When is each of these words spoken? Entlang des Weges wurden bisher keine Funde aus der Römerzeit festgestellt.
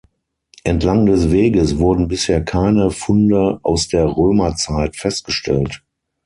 Entlang 0.63 1.05
des 1.05 1.29
Weges 1.29 1.77
wurden 1.77 2.07
bisher 2.07 2.43
keine 2.43 2.89
Funde 2.89 3.59
aus 3.61 3.87
der 3.87 4.07
Römerzeit 4.17 4.95
festgestellt. 4.95 5.83